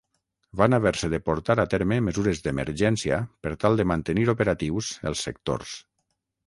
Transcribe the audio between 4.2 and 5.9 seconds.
operatius els sectors.